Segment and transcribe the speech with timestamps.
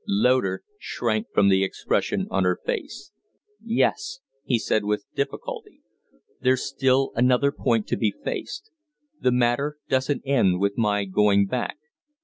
[0.07, 3.11] Loder shrank from the expression on her face.
[3.63, 5.81] "Yes," he said, with difficulty.
[6.41, 8.71] "There's still another point to be faced.
[9.19, 11.77] The matter doesn't end with my going back.